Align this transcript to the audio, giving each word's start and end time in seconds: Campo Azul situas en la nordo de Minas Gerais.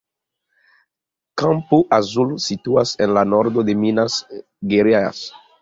Campo 1.41 1.79
Azul 1.99 2.33
situas 2.47 2.97
en 3.07 3.15
la 3.19 3.27
nordo 3.37 3.67
de 3.71 3.79
Minas 3.85 4.19
Gerais. 4.73 5.25